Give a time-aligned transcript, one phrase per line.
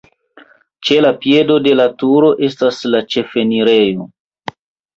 [0.87, 4.13] Ĉe la piedo de la turo estas la ĉefenirejo.